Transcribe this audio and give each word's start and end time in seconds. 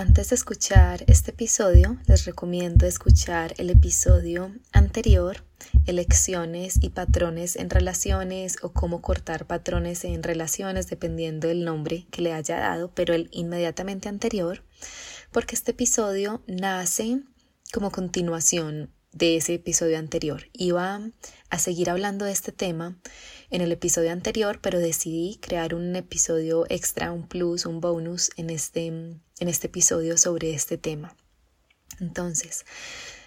Antes 0.00 0.30
de 0.30 0.36
escuchar 0.36 1.04
este 1.08 1.32
episodio, 1.32 1.98
les 2.06 2.24
recomiendo 2.24 2.86
escuchar 2.86 3.52
el 3.58 3.68
episodio 3.68 4.50
anterior, 4.72 5.44
elecciones 5.84 6.78
y 6.80 6.88
patrones 6.88 7.54
en 7.54 7.68
relaciones 7.68 8.56
o 8.62 8.72
cómo 8.72 9.02
cortar 9.02 9.46
patrones 9.46 10.06
en 10.06 10.22
relaciones 10.22 10.88
dependiendo 10.88 11.48
del 11.48 11.66
nombre 11.66 12.06
que 12.10 12.22
le 12.22 12.32
haya 12.32 12.58
dado, 12.58 12.90
pero 12.94 13.12
el 13.12 13.28
inmediatamente 13.30 14.08
anterior, 14.08 14.64
porque 15.32 15.54
este 15.54 15.72
episodio 15.72 16.42
nace 16.46 17.20
como 17.70 17.90
continuación 17.90 18.94
de 19.12 19.36
ese 19.36 19.54
episodio 19.54 19.98
anterior. 19.98 20.44
Iba 20.52 21.00
a 21.48 21.58
seguir 21.58 21.90
hablando 21.90 22.24
de 22.24 22.32
este 22.32 22.52
tema 22.52 22.96
en 23.50 23.60
el 23.60 23.72
episodio 23.72 24.12
anterior, 24.12 24.60
pero 24.62 24.78
decidí 24.78 25.38
crear 25.40 25.74
un 25.74 25.96
episodio 25.96 26.66
extra, 26.68 27.12
un 27.12 27.26
plus, 27.26 27.66
un 27.66 27.80
bonus 27.80 28.30
en 28.36 28.50
este, 28.50 28.86
en 28.86 29.20
este 29.38 29.66
episodio 29.66 30.16
sobre 30.16 30.54
este 30.54 30.78
tema. 30.78 31.16
Entonces, 31.98 32.64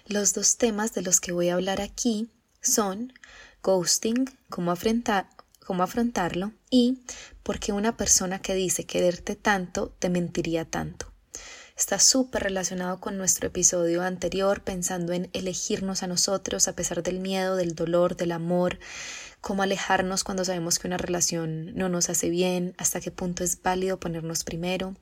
los 0.06 0.34
dos 0.34 0.56
temas 0.56 0.94
de 0.94 1.02
los 1.02 1.20
que 1.20 1.32
voy 1.32 1.50
a 1.50 1.54
hablar 1.54 1.80
aquí 1.80 2.28
son 2.60 3.12
ghosting, 3.62 4.24
cómo, 4.48 4.74
cómo 5.64 5.82
afrontarlo 5.82 6.52
y 6.70 6.98
por 7.42 7.58
qué 7.60 7.72
una 7.72 7.96
persona 7.96 8.40
que 8.40 8.54
dice 8.54 8.84
quererte 8.84 9.36
tanto 9.36 9.94
te 9.98 10.08
mentiría 10.08 10.64
tanto 10.64 11.13
está 11.76 11.98
súper 11.98 12.44
relacionado 12.44 13.00
con 13.00 13.18
nuestro 13.18 13.48
episodio 13.48 14.02
anterior, 14.02 14.62
pensando 14.62 15.12
en 15.12 15.28
elegirnos 15.32 16.02
a 16.02 16.06
nosotros 16.06 16.68
a 16.68 16.74
pesar 16.74 17.02
del 17.02 17.18
miedo, 17.18 17.56
del 17.56 17.74
dolor, 17.74 18.16
del 18.16 18.32
amor, 18.32 18.78
cómo 19.40 19.62
alejarnos 19.62 20.24
cuando 20.24 20.44
sabemos 20.44 20.78
que 20.78 20.86
una 20.86 20.98
relación 20.98 21.74
no 21.74 21.88
nos 21.88 22.08
hace 22.10 22.30
bien, 22.30 22.74
hasta 22.78 23.00
qué 23.00 23.10
punto 23.10 23.42
es 23.44 23.60
válido 23.60 23.98
ponernos 23.98 24.44
primero. 24.44 24.94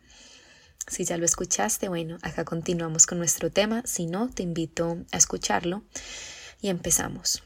Si 0.88 1.04
ya 1.04 1.16
lo 1.16 1.24
escuchaste, 1.24 1.88
bueno, 1.88 2.18
acá 2.22 2.44
continuamos 2.44 3.06
con 3.06 3.18
nuestro 3.18 3.50
tema, 3.50 3.82
si 3.84 4.06
no, 4.06 4.30
te 4.30 4.42
invito 4.42 4.98
a 5.12 5.16
escucharlo 5.16 5.84
y 6.60 6.70
empezamos. 6.70 7.44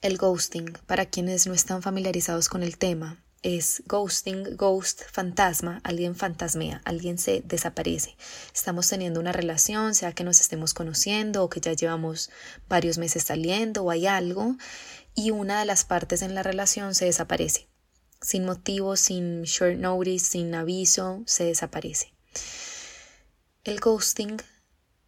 El 0.00 0.16
ghosting, 0.16 0.72
para 0.86 1.06
quienes 1.06 1.46
no 1.46 1.52
están 1.52 1.82
familiarizados 1.82 2.48
con 2.48 2.62
el 2.62 2.78
tema, 2.78 3.22
es 3.42 3.82
ghosting, 3.86 4.56
ghost, 4.56 5.02
fantasma, 5.10 5.80
alguien 5.82 6.14
fantasmea, 6.14 6.82
alguien 6.84 7.18
se 7.18 7.42
desaparece. 7.44 8.16
Estamos 8.54 8.88
teniendo 8.88 9.20
una 9.20 9.32
relación, 9.32 9.94
sea 9.94 10.12
que 10.12 10.24
nos 10.24 10.40
estemos 10.40 10.74
conociendo 10.74 11.42
o 11.42 11.48
que 11.48 11.60
ya 11.60 11.72
llevamos 11.72 12.30
varios 12.68 12.98
meses 12.98 13.24
saliendo 13.24 13.84
o 13.84 13.90
hay 13.90 14.06
algo 14.06 14.56
y 15.14 15.30
una 15.30 15.60
de 15.60 15.64
las 15.64 15.84
partes 15.84 16.22
en 16.22 16.34
la 16.34 16.42
relación 16.42 16.94
se 16.94 17.06
desaparece. 17.06 17.68
Sin 18.20 18.44
motivo, 18.44 18.96
sin 18.96 19.42
short 19.44 19.78
notice, 19.78 20.26
sin 20.26 20.54
aviso, 20.54 21.22
se 21.26 21.44
desaparece. 21.44 22.12
El 23.64 23.80
ghosting 23.80 24.36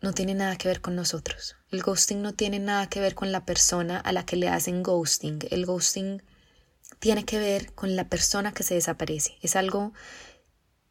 no 0.01 0.15
tiene 0.15 0.35
nada 0.35 0.57
que 0.57 0.69
ver 0.69 0.81
con 0.81 0.97
nosotros. 0.97 1.57
El 1.71 1.83
ghosting 1.83 2.23
no 2.23 2.33
tiene 2.33 2.59
nada 2.59 2.89
que 2.89 3.01
ver 3.01 3.15
con 3.15 3.31
la 3.31 3.45
persona 3.45 3.99
a 3.99 4.13
la 4.13 4.25
que 4.25 4.37
le 4.37 4.49
hacen 4.49 4.83
ghosting. 4.83 5.41
El 5.51 5.67
ghosting 5.67 6.23
tiene 7.03 7.25
que 7.25 7.41
ver 7.41 7.75
con 7.75 7.97
la 7.97 8.09
persona 8.09 8.53
que 8.53 8.63
se 8.63 8.75
desaparece. 8.75 9.37
Es 9.43 9.57
algo 9.57 9.93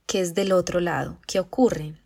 que 0.05 0.19
es 0.19 0.33
del 0.33 0.51
otro 0.51 0.81
lado. 0.81 1.21
¿Qué 1.25 1.39
ocurre? 1.39 2.03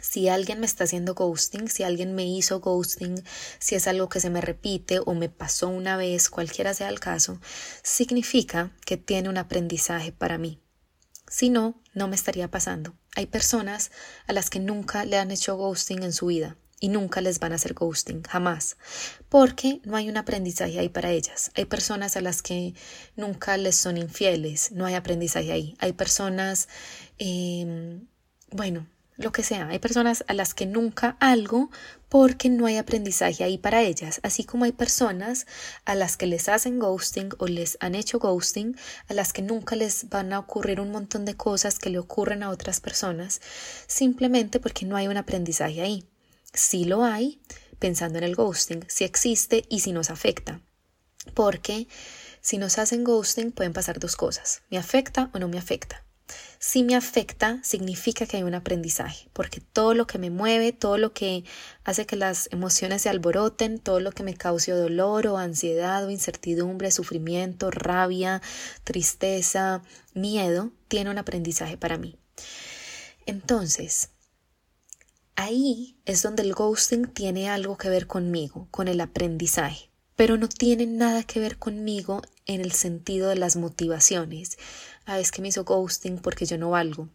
Si 0.00 0.30
alguien 0.30 0.58
me 0.58 0.64
está 0.64 0.84
haciendo 0.84 1.14
ghosting, 1.14 1.68
si 1.68 1.82
alguien 1.82 2.14
me 2.14 2.24
hizo 2.24 2.60
ghosting, 2.60 3.22
si 3.58 3.74
es 3.74 3.86
algo 3.88 4.08
que 4.08 4.20
se 4.20 4.30
me 4.30 4.40
repite 4.40 5.00
o 5.04 5.12
me 5.12 5.28
pasó 5.28 5.68
una 5.68 5.98
vez, 5.98 6.30
cualquiera 6.30 6.72
sea 6.72 6.88
el 6.88 6.98
caso, 6.98 7.38
significa 7.82 8.74
que 8.86 8.96
tiene 8.96 9.28
un 9.28 9.36
aprendizaje 9.36 10.12
para 10.12 10.38
mí. 10.38 10.62
Si 11.28 11.50
no, 11.50 11.82
no 11.92 12.08
me 12.08 12.16
estaría 12.16 12.50
pasando. 12.50 12.94
Hay 13.16 13.26
personas 13.26 13.90
a 14.26 14.32
las 14.32 14.48
que 14.48 14.60
nunca 14.60 15.04
le 15.04 15.18
han 15.18 15.30
hecho 15.30 15.58
ghosting 15.58 16.02
en 16.04 16.14
su 16.14 16.26
vida 16.28 16.56
y 16.80 16.88
nunca 16.88 17.20
les 17.20 17.38
van 17.40 17.52
a 17.52 17.54
hacer 17.56 17.74
ghosting, 17.74 18.22
jamás, 18.22 18.76
porque 19.28 19.80
no 19.84 19.96
hay 19.96 20.08
un 20.08 20.16
aprendizaje 20.16 20.78
ahí 20.78 20.88
para 20.88 21.10
ellas. 21.10 21.50
Hay 21.54 21.64
personas 21.64 22.16
a 22.16 22.20
las 22.20 22.42
que 22.42 22.74
nunca 23.16 23.56
les 23.56 23.76
son 23.76 23.96
infieles, 23.96 24.72
no 24.72 24.84
hay 24.86 24.94
aprendizaje 24.94 25.52
ahí. 25.52 25.74
Hay 25.78 25.92
personas, 25.94 26.68
em, 27.18 28.06
bueno, 28.50 28.86
lo 29.16 29.32
que 29.32 29.42
sea, 29.42 29.68
hay 29.68 29.78
personas 29.78 30.24
a 30.28 30.34
las 30.34 30.52
que 30.52 30.66
nunca 30.66 31.16
algo 31.20 31.70
porque 32.10 32.50
no 32.50 32.66
hay 32.66 32.76
aprendizaje 32.76 33.44
ahí 33.44 33.56
para 33.56 33.82
ellas, 33.82 34.20
así 34.22 34.44
como 34.44 34.66
hay 34.66 34.72
personas 34.72 35.46
a 35.86 35.94
las 35.94 36.18
que 36.18 36.26
les 36.26 36.50
hacen 36.50 36.78
ghosting 36.78 37.30
o 37.38 37.46
les 37.46 37.78
han 37.80 37.94
hecho 37.94 38.18
ghosting, 38.18 38.76
a 39.08 39.14
las 39.14 39.32
que 39.32 39.40
nunca 39.40 39.74
les 39.74 40.10
van 40.10 40.34
a 40.34 40.38
ocurrir 40.38 40.80
un 40.80 40.90
montón 40.90 41.24
de 41.24 41.34
cosas 41.34 41.78
que 41.78 41.88
le 41.88 41.98
ocurren 41.98 42.42
a 42.42 42.50
otras 42.50 42.80
personas, 42.80 43.40
simplemente 43.86 44.60
porque 44.60 44.84
no 44.84 44.96
hay 44.96 45.08
un 45.08 45.16
aprendizaje 45.16 45.80
ahí 45.80 46.06
si 46.52 46.84
lo 46.84 47.04
hay, 47.04 47.40
pensando 47.78 48.18
en 48.18 48.24
el 48.24 48.34
ghosting, 48.34 48.84
si 48.88 49.04
existe 49.04 49.64
y 49.68 49.80
si 49.80 49.92
nos 49.92 50.10
afecta. 50.10 50.60
Porque 51.34 51.88
si 52.40 52.58
nos 52.58 52.78
hacen 52.78 53.04
ghosting 53.04 53.52
pueden 53.52 53.72
pasar 53.72 53.98
dos 53.98 54.16
cosas, 54.16 54.62
me 54.70 54.78
afecta 54.78 55.30
o 55.34 55.38
no 55.38 55.48
me 55.48 55.58
afecta. 55.58 56.06
Si 56.58 56.82
me 56.82 56.96
afecta, 56.96 57.60
significa 57.62 58.26
que 58.26 58.38
hay 58.38 58.42
un 58.42 58.54
aprendizaje, 58.54 59.28
porque 59.32 59.60
todo 59.60 59.94
lo 59.94 60.06
que 60.06 60.18
me 60.18 60.30
mueve, 60.30 60.72
todo 60.72 60.98
lo 60.98 61.12
que 61.12 61.44
hace 61.84 62.06
que 62.06 62.16
las 62.16 62.48
emociones 62.50 63.02
se 63.02 63.08
alboroten, 63.08 63.78
todo 63.78 64.00
lo 64.00 64.10
que 64.10 64.24
me 64.24 64.34
cause 64.34 64.72
dolor 64.72 65.26
o 65.28 65.38
ansiedad 65.38 66.04
o 66.04 66.10
incertidumbre, 66.10 66.90
sufrimiento, 66.90 67.70
rabia, 67.70 68.42
tristeza, 68.82 69.82
miedo, 70.14 70.72
tiene 70.88 71.10
un 71.10 71.18
aprendizaje 71.18 71.76
para 71.76 71.98
mí. 71.98 72.16
Entonces, 73.26 74.10
Ahí 75.38 75.98
es 76.06 76.22
donde 76.22 76.42
el 76.42 76.54
ghosting 76.54 77.08
tiene 77.08 77.50
algo 77.50 77.76
que 77.76 77.90
ver 77.90 78.06
conmigo, 78.06 78.68
con 78.70 78.88
el 78.88 79.02
aprendizaje, 79.02 79.90
pero 80.16 80.38
no 80.38 80.48
tiene 80.48 80.86
nada 80.86 81.24
que 81.24 81.40
ver 81.40 81.58
conmigo 81.58 82.22
en 82.46 82.62
el 82.62 82.72
sentido 82.72 83.28
de 83.28 83.36
las 83.36 83.54
motivaciones. 83.54 84.56
Ah, 85.04 85.20
es 85.20 85.32
que 85.32 85.42
me 85.42 85.48
hizo 85.48 85.64
ghosting 85.64 86.20
porque 86.20 86.46
yo 86.46 86.56
no 86.56 86.70
valgo. 86.70 87.10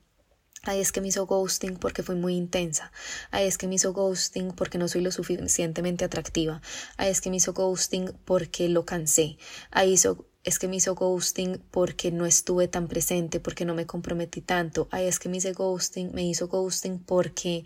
Ay, 0.61 0.81
es 0.81 0.91
que 0.91 1.01
me 1.01 1.07
hizo 1.07 1.25
ghosting 1.25 1.77
porque 1.77 2.03
fui 2.03 2.13
muy 2.13 2.35
intensa. 2.35 2.91
Ay, 3.31 3.47
es 3.47 3.57
que 3.57 3.67
me 3.67 3.73
hizo 3.73 3.91
ghosting 3.91 4.51
porque 4.51 4.77
no 4.77 4.87
soy 4.87 5.01
lo 5.01 5.11
suficientemente 5.11 6.05
atractiva. 6.05 6.61
Ay, 6.97 7.09
es 7.09 7.21
que 7.21 7.31
me 7.31 7.37
hizo 7.37 7.53
ghosting 7.53 8.13
porque 8.25 8.69
lo 8.69 8.85
cansé. 8.85 9.39
Ay, 9.71 9.95
es 10.43 10.59
que 10.59 10.67
me 10.67 10.75
hizo 10.75 10.93
ghosting 10.93 11.59
porque 11.71 12.11
no 12.11 12.27
estuve 12.27 12.67
tan 12.67 12.87
presente, 12.87 13.39
porque 13.39 13.65
no 13.65 13.73
me 13.73 13.87
comprometí 13.87 14.41
tanto. 14.41 14.87
Ay, 14.91 15.07
es 15.07 15.17
que 15.17 15.29
me 15.29 15.37
hizo 15.37 15.51
ghosting, 15.51 16.11
me 16.13 16.23
hizo 16.23 16.47
ghosting 16.47 16.99
porque 16.99 17.65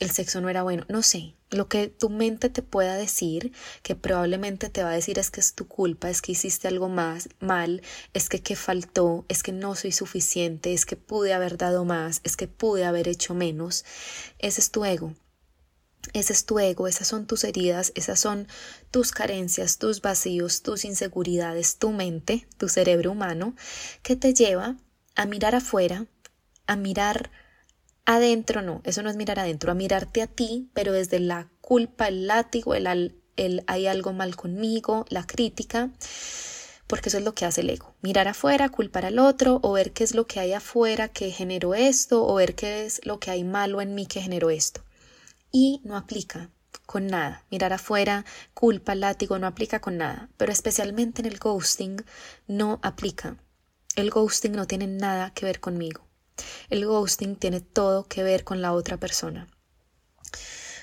el 0.00 0.10
sexo 0.10 0.40
no 0.40 0.48
era 0.48 0.62
bueno, 0.62 0.84
no 0.88 1.02
sé, 1.02 1.34
lo 1.50 1.68
que 1.68 1.88
tu 1.88 2.08
mente 2.08 2.48
te 2.48 2.62
pueda 2.62 2.96
decir, 2.96 3.52
que 3.82 3.94
probablemente 3.94 4.70
te 4.70 4.82
va 4.82 4.90
a 4.90 4.94
decir 4.94 5.18
es 5.18 5.30
que 5.30 5.40
es 5.40 5.54
tu 5.54 5.68
culpa, 5.68 6.08
es 6.08 6.22
que 6.22 6.32
hiciste 6.32 6.68
algo 6.68 6.88
más 6.88 7.28
mal, 7.38 7.82
es 8.14 8.28
que 8.28 8.40
que 8.40 8.56
faltó, 8.56 9.26
es 9.28 9.42
que 9.42 9.52
no 9.52 9.74
soy 9.74 9.92
suficiente, 9.92 10.72
es 10.72 10.86
que 10.86 10.96
pude 10.96 11.34
haber 11.34 11.58
dado 11.58 11.84
más, 11.84 12.22
es 12.24 12.36
que 12.36 12.48
pude 12.48 12.84
haber 12.84 13.08
hecho 13.08 13.34
menos, 13.34 13.84
ese 14.38 14.60
es 14.60 14.70
tu 14.70 14.84
ego. 14.84 15.14
Ese 16.14 16.32
es 16.32 16.46
tu 16.46 16.58
ego, 16.58 16.88
esas 16.88 17.06
son 17.06 17.26
tus 17.26 17.44
heridas, 17.44 17.92
esas 17.94 18.18
son 18.18 18.48
tus 18.90 19.12
carencias, 19.12 19.76
tus 19.76 20.00
vacíos, 20.00 20.62
tus 20.62 20.86
inseguridades, 20.86 21.76
tu 21.76 21.90
mente, 21.90 22.48
tu 22.56 22.70
cerebro 22.70 23.12
humano, 23.12 23.54
que 24.02 24.16
te 24.16 24.32
lleva 24.32 24.76
a 25.14 25.26
mirar 25.26 25.54
afuera, 25.54 26.06
a 26.66 26.76
mirar 26.76 27.30
adentro 28.04 28.62
no, 28.62 28.80
eso 28.84 29.02
no 29.02 29.10
es 29.10 29.16
mirar 29.16 29.38
adentro, 29.38 29.70
a 29.70 29.74
mirarte 29.74 30.22
a 30.22 30.26
ti, 30.26 30.70
pero 30.74 30.92
desde 30.92 31.20
la 31.20 31.48
culpa, 31.60 32.08
el 32.08 32.26
látigo, 32.26 32.74
el, 32.74 33.14
el 33.36 33.64
hay 33.66 33.86
algo 33.86 34.12
mal 34.12 34.36
conmigo, 34.36 35.04
la 35.08 35.26
crítica, 35.26 35.90
porque 36.86 37.08
eso 37.08 37.18
es 37.18 37.24
lo 37.24 37.34
que 37.34 37.44
hace 37.44 37.60
el 37.60 37.70
ego. 37.70 37.94
Mirar 38.02 38.26
afuera, 38.26 38.68
culpar 38.68 39.06
al 39.06 39.20
otro, 39.20 39.60
o 39.62 39.72
ver 39.72 39.92
qué 39.92 40.02
es 40.02 40.14
lo 40.14 40.26
que 40.26 40.40
hay 40.40 40.52
afuera 40.52 41.08
que 41.08 41.30
generó 41.30 41.74
esto, 41.74 42.26
o 42.26 42.34
ver 42.34 42.56
qué 42.56 42.84
es 42.84 43.00
lo 43.06 43.20
que 43.20 43.30
hay 43.30 43.44
malo 43.44 43.80
en 43.80 43.94
mí 43.94 44.06
que 44.06 44.20
generó 44.20 44.50
esto. 44.50 44.82
Y 45.52 45.80
no 45.84 45.96
aplica 45.96 46.50
con 46.86 47.06
nada. 47.06 47.44
Mirar 47.50 47.72
afuera, 47.72 48.24
culpa, 48.54 48.96
látigo, 48.96 49.38
no 49.38 49.46
aplica 49.46 49.80
con 49.80 49.98
nada. 49.98 50.28
Pero 50.36 50.50
especialmente 50.50 51.22
en 51.22 51.26
el 51.26 51.38
ghosting 51.38 52.04
no 52.48 52.80
aplica. 52.82 53.36
El 53.94 54.10
ghosting 54.10 54.52
no 54.52 54.66
tiene 54.66 54.88
nada 54.88 55.32
que 55.32 55.46
ver 55.46 55.60
conmigo. 55.60 56.09
El 56.68 56.86
ghosting 56.86 57.36
tiene 57.36 57.60
todo 57.60 58.06
que 58.06 58.22
ver 58.22 58.44
con 58.44 58.60
la 58.62 58.72
otra 58.72 58.96
persona. 58.96 59.48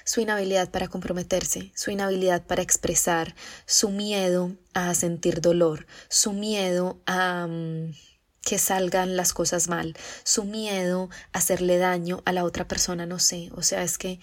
Su 0.06 0.22
inhabilidad 0.22 0.72
para 0.72 0.88
comprometerse, 0.88 1.72
su 1.76 1.92
inhabilidad 1.92 2.46
para 2.46 2.62
expresar, 2.62 3.36
su 3.66 3.90
miedo 3.90 4.56
a 4.74 4.94
sentir 4.94 5.42
dolor, 5.42 5.86
su 6.10 6.32
miedo 6.32 7.02
a 7.06 7.46
mm, 7.48 7.94
que 8.42 8.58
salgan 8.58 9.18
las 9.18 9.34
cosas 9.34 9.68
mal, 9.68 9.98
su 10.24 10.46
miedo 10.46 11.10
a 11.34 11.40
hacerle 11.40 11.78
daño 11.78 12.22
a 12.24 12.32
la 12.32 12.46
otra 12.46 12.66
persona, 12.66 13.06
no 13.06 13.20
sé, 13.20 13.50
o 13.54 13.62
sea, 13.62 13.84
es 13.84 13.98
que 13.98 14.22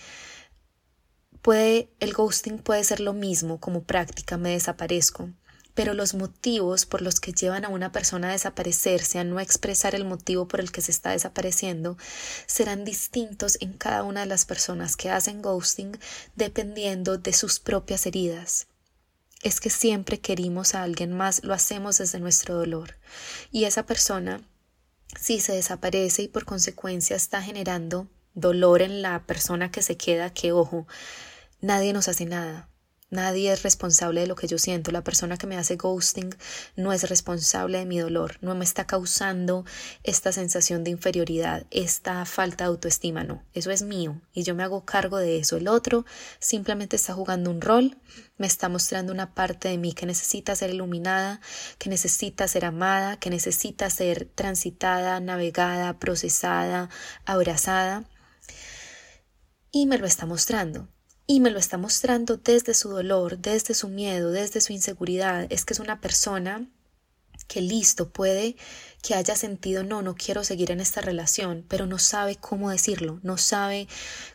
puede 1.43 1.91
el 2.01 2.15
ghosting 2.15 2.59
puede 2.59 2.83
ser 2.85 3.01
lo 3.01 3.13
mismo 3.13 3.61
como 3.61 3.85
práctica, 3.85 4.39
me 4.39 4.53
desaparezco, 4.53 5.29
pero 5.75 5.93
los 5.93 6.15
motivos 6.15 6.87
por 6.87 7.03
los 7.03 7.21
que 7.21 7.33
llevan 7.33 7.65
a 7.65 7.69
una 7.69 7.93
persona 7.93 8.29
a 8.29 8.33
desaparecerse, 8.33 9.19
a 9.19 9.25
no 9.25 9.41
expresar 9.41 9.95
el 9.95 10.05
motivo 10.05 10.47
por 10.49 10.61
el 10.61 10.71
que 10.71 10.81
se 10.81 10.93
está 10.93 11.11
desapareciendo, 11.11 11.99
serán 12.47 12.85
distintos 12.85 13.59
en 13.61 13.73
cada 13.73 14.05
una 14.05 14.21
de 14.21 14.27
las 14.27 14.45
personas 14.45 14.97
que 14.97 15.11
hacen 15.11 15.43
ghosting 15.43 15.99
dependiendo 16.37 17.19
de 17.19 17.33
sus 17.33 17.59
propias 17.59 18.07
heridas. 18.07 18.69
Es 19.43 19.61
que 19.61 19.69
siempre 19.69 20.21
querimos 20.21 20.75
a 20.75 20.83
alguien 20.83 21.13
más, 21.13 21.45
lo 21.45 21.53
hacemos 21.53 21.99
desde 21.99 22.21
nuestro 22.21 22.55
dolor. 22.55 22.97
Y 23.51 23.65
esa 23.65 23.85
persona, 23.85 24.41
si 25.21 25.41
se 25.41 25.53
desaparece 25.53 26.23
y 26.23 26.29
por 26.29 26.45
consecuencia 26.45 27.17
está 27.17 27.43
generando 27.43 28.09
dolor 28.33 28.81
en 28.81 29.03
la 29.03 29.27
persona 29.27 29.71
que 29.71 29.83
se 29.83 29.97
queda, 29.97 30.33
que 30.33 30.53
ojo, 30.53 30.87
nadie 31.61 31.93
nos 31.93 32.09
hace 32.09 32.25
nada. 32.25 32.69
Nadie 33.15 33.53
es 33.53 33.63
responsable 33.63 34.23
de 34.23 34.27
lo 34.27 34.35
que 34.35 34.49
yo 34.49 34.59
siento. 34.59 34.91
La 34.91 35.05
persona 35.05 35.37
que 35.37 35.47
me 35.47 35.57
hace 35.57 35.77
ghosting 35.77 36.35
no 36.75 36.93
es 36.93 37.09
responsable 37.09 37.79
de 37.79 37.87
mi 37.87 38.01
dolor, 38.01 38.39
no 38.41 38.57
me 38.57 38.65
está 38.65 38.89
causando 38.89 39.65
esta 40.03 40.33
sensación 40.33 40.83
de 40.83 40.91
inferioridad, 40.91 41.65
esta 41.71 42.25
falta 42.25 42.65
de 42.65 42.71
autoestima, 42.71 43.23
no. 43.23 43.45
Eso 43.55 43.71
es 43.71 43.83
mío 43.83 44.21
y 44.33 44.43
yo 44.43 44.57
me 44.57 44.65
hago 44.65 44.85
cargo 44.85 45.19
de 45.19 45.39
eso. 45.39 45.57
El 45.57 45.69
otro 45.69 46.05
simplemente 46.41 46.97
está 46.97 47.15
jugando 47.15 47.53
un 47.53 47.61
rol, 47.61 47.97
me 48.37 48.49
está 48.49 48.69
mostrando 48.69 49.13
una 49.13 49.33
parte 49.33 49.69
de 49.69 49.79
mí 49.79 49.93
que 49.93 50.07
necesita 50.07 50.57
ser 50.57 50.71
iluminada, 50.71 51.41
que 51.79 51.91
necesita 51.91 52.49
ser 52.49 52.65
amada, 52.65 53.17
que 53.21 53.31
necesita 53.31 53.91
ser 53.91 54.29
transitada, 54.35 55.21
navegada, 55.21 56.01
procesada, 56.01 56.91
abrazada. 57.27 58.03
Y 59.71 59.87
me 59.87 59.99
lo 59.99 60.07
está 60.07 60.27
mostrando 60.27 60.89
y 61.27 61.41
me 61.41 61.51
lo 61.51 61.59
está 61.59 61.79
mostrando 61.79 62.37
desde 62.37 62.75
su 62.75 62.91
dolor, 62.91 63.39
desde 63.39 63.75
su 63.75 63.89
miedo, 63.89 64.31
desde 64.31 64.61
su 64.61 64.73
inseguridad. 64.73 65.47
Es 65.51 65.65
que 65.65 65.75
es 65.75 65.81
una 65.81 66.01
persona 66.01 66.69
que 67.49 67.61
listo 67.61 68.11
puede 68.11 68.57
que 69.03 69.15
haya 69.15 69.37
sentido 69.37 69.83
no, 69.83 70.01
no 70.01 70.15
quiero 70.15 70.45
seguir 70.45 70.71
en 70.71 70.81
esta 70.81 71.03
relación, 71.03 71.65
pero 71.69 71.85
no 71.85 71.99
sabe 71.99 72.37
cómo 72.37 72.71
decirlo, 72.71 73.21
no 73.23 73.37
sabe 73.37 73.87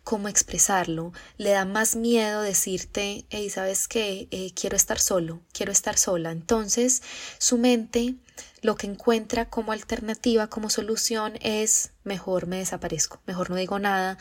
cómo 0.04 0.28
expresarlo, 0.28 1.12
le 1.38 1.50
da 1.50 1.66
más 1.66 1.96
miedo 1.96 2.42
decirte, 2.42 3.26
hey, 3.32 3.50
sabes 3.50 3.88
qué, 3.88 4.28
eh, 4.30 4.52
quiero 4.54 4.76
estar 4.76 5.00
solo, 5.00 5.42
quiero 5.54 5.72
estar 5.72 5.98
sola. 5.98 6.32
Entonces, 6.32 7.02
su 7.40 7.58
mente 7.58 8.16
lo 8.62 8.76
que 8.76 8.88
encuentra 8.88 9.50
como 9.50 9.72
alternativa, 9.72 10.48
como 10.48 10.70
solución 10.70 11.34
es 11.42 11.92
mejor 12.04 12.46
me 12.46 12.58
desaparezco, 12.58 13.22
mejor 13.26 13.50
no 13.50 13.56
digo 13.56 13.80
nada, 13.80 14.18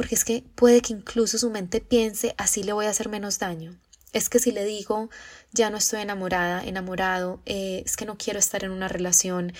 porque 0.00 0.14
es 0.14 0.24
que 0.24 0.42
puede 0.54 0.80
que 0.80 0.94
incluso 0.94 1.36
su 1.36 1.50
mente 1.50 1.82
piense 1.82 2.34
así 2.38 2.62
le 2.62 2.72
voy 2.72 2.86
a 2.86 2.88
hacer 2.88 3.10
menos 3.10 3.38
daño. 3.38 3.78
Es 4.14 4.30
que 4.30 4.38
si 4.38 4.50
le 4.50 4.64
digo 4.64 5.10
ya 5.52 5.68
no 5.68 5.76
estoy 5.76 6.00
enamorada, 6.00 6.64
enamorado, 6.64 7.42
eh, 7.44 7.82
es 7.84 7.98
que 7.98 8.06
no 8.06 8.16
quiero 8.16 8.38
estar 8.38 8.64
en 8.64 8.70
una 8.70 8.88
relación, 8.88 9.52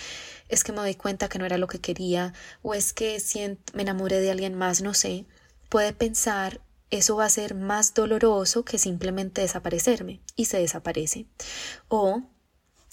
es 0.48 0.64
que 0.64 0.72
me 0.72 0.78
doy 0.78 0.94
cuenta 0.94 1.28
que 1.28 1.38
no 1.38 1.44
era 1.44 1.58
lo 1.58 1.66
que 1.66 1.82
quería, 1.82 2.32
o 2.62 2.72
es 2.72 2.94
que 2.94 3.20
si 3.20 3.40
me 3.74 3.82
enamoré 3.82 4.18
de 4.18 4.30
alguien 4.30 4.54
más, 4.54 4.80
no 4.80 4.94
sé, 4.94 5.26
puede 5.68 5.92
pensar 5.92 6.62
eso 6.88 7.16
va 7.16 7.26
a 7.26 7.28
ser 7.28 7.54
más 7.54 7.92
doloroso 7.92 8.64
que 8.64 8.78
simplemente 8.78 9.42
desaparecerme 9.42 10.22
y 10.36 10.46
se 10.46 10.56
desaparece. 10.56 11.26
O 11.88 12.22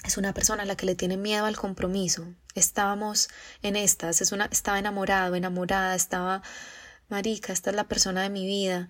es 0.03 0.17
una 0.17 0.33
persona 0.33 0.63
a 0.63 0.65
la 0.65 0.75
que 0.75 0.85
le 0.85 0.95
tiene 0.95 1.15
miedo 1.15 1.45
al 1.45 1.55
compromiso. 1.55 2.27
Estábamos 2.55 3.29
en 3.61 3.77
estas, 3.77 4.19
es 4.19 4.33
una, 4.33 4.49
estaba 4.51 4.79
enamorado, 4.79 5.35
enamorada, 5.35 5.95
estaba 5.95 6.43
marica, 7.09 7.53
esta 7.53 7.69
es 7.69 7.75
la 7.75 7.87
persona 7.87 8.23
de 8.23 8.29
mi 8.29 8.45
vida. 8.45 8.87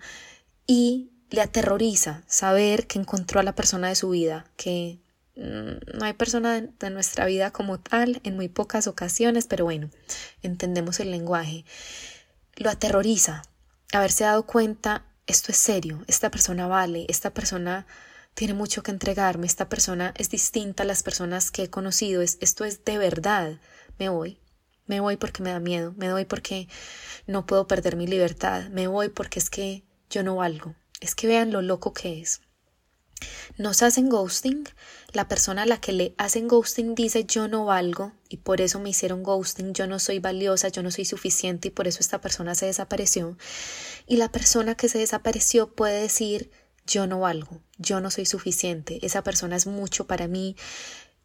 Y 0.66 1.10
le 1.30 1.40
aterroriza 1.42 2.22
saber 2.26 2.86
que 2.86 2.98
encontró 2.98 3.40
a 3.40 3.42
la 3.42 3.54
persona 3.54 3.88
de 3.88 3.94
su 3.94 4.10
vida, 4.10 4.46
que 4.56 4.98
mm, 5.36 5.98
no 5.98 6.04
hay 6.04 6.14
persona 6.14 6.60
de, 6.60 6.90
nuestra 6.90 7.26
vida 7.26 7.50
como 7.50 7.78
tal 7.78 8.20
en 8.24 8.36
muy 8.36 8.48
pocas 8.48 8.86
ocasiones, 8.86 9.46
pero 9.46 9.64
bueno, 9.64 9.90
entendemos 10.42 11.00
el 11.00 11.10
lenguaje. 11.10 11.64
Lo 12.56 12.70
aterroriza 12.70 13.42
haberse 13.92 14.24
dado 14.24 14.46
cuenta, 14.46 15.04
esto 15.26 15.52
es 15.52 15.58
serio, 15.58 16.02
esta 16.06 16.30
persona 16.30 16.66
vale, 16.66 17.06
esta 17.08 17.30
persona 17.30 17.86
tiene 18.34 18.54
mucho 18.54 18.82
que 18.82 18.90
entregarme, 18.90 19.46
esta 19.46 19.68
persona 19.68 20.14
es 20.16 20.30
distinta 20.30 20.82
a 20.82 20.86
las 20.86 21.02
personas 21.02 21.50
que 21.50 21.64
he 21.64 21.70
conocido, 21.70 22.22
esto 22.22 22.64
es 22.64 22.84
de 22.84 22.98
verdad, 22.98 23.58
me 23.98 24.08
voy, 24.08 24.38
me 24.88 25.00
voy 25.00 25.16
porque 25.16 25.42
me 25.42 25.50
da 25.50 25.60
miedo, 25.60 25.94
me 25.96 26.12
voy 26.12 26.24
porque 26.24 26.68
no 27.26 27.46
puedo 27.46 27.68
perder 27.68 27.94
mi 27.94 28.06
libertad, 28.06 28.68
me 28.70 28.88
voy 28.88 29.08
porque 29.10 29.38
es 29.38 29.50
que 29.50 29.84
yo 30.10 30.24
no 30.24 30.36
valgo. 30.36 30.74
Es 31.00 31.14
que 31.14 31.28
vean 31.28 31.52
lo 31.52 31.62
loco 31.62 31.92
que 31.92 32.20
es. 32.20 32.40
Nos 33.56 33.82
hacen 33.82 34.08
ghosting, 34.08 34.64
la 35.12 35.28
persona 35.28 35.62
a 35.62 35.66
la 35.66 35.80
que 35.80 35.92
le 35.92 36.14
hacen 36.18 36.46
ghosting 36.48 36.94
dice 36.94 37.24
yo 37.24 37.48
no 37.48 37.64
valgo 37.64 38.12
y 38.28 38.38
por 38.38 38.60
eso 38.60 38.78
me 38.78 38.90
hicieron 38.90 39.22
ghosting, 39.22 39.74
yo 39.74 39.86
no 39.86 39.98
soy 39.98 40.20
valiosa, 40.20 40.68
yo 40.68 40.82
no 40.82 40.90
soy 40.90 41.04
suficiente 41.04 41.68
y 41.68 41.70
por 41.70 41.88
eso 41.88 41.98
esta 42.00 42.20
persona 42.20 42.54
se 42.54 42.66
desapareció. 42.66 43.36
Y 44.06 44.16
la 44.16 44.30
persona 44.30 44.76
que 44.76 44.88
se 44.88 44.98
desapareció 44.98 45.72
puede 45.72 46.00
decir 46.00 46.50
yo 46.86 47.06
no 47.06 47.20
valgo, 47.20 47.60
yo 47.76 48.00
no 48.00 48.10
soy 48.10 48.24
suficiente, 48.24 49.04
esa 49.04 49.22
persona 49.22 49.56
es 49.56 49.66
mucho 49.66 50.06
para 50.06 50.26
mí, 50.28 50.56